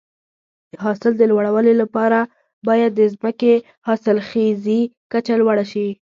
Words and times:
د 0.71 0.73
حاصل 0.83 1.11
د 1.17 1.21
لوړوالي 1.31 1.73
لپاره 1.81 2.19
باید 2.67 2.91
د 2.95 3.01
ځمکې 3.13 3.53
حاصلخیزي 3.87 4.81
کچه 5.11 5.33
لوړه 5.41 5.65
شي. 5.71 5.87